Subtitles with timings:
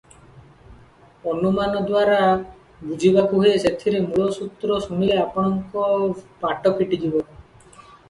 [1.33, 5.89] ଅନୁମାନ ଦ୍ୱାରା ବୁଝିବାକୁ ହୁଏ ସେଥିର ମୂଳସୂତ୍ର ଶୁଣିଲେ ଆପଣଙ୍କ
[6.49, 7.27] ବାଟ ଫିଟିଯିବ।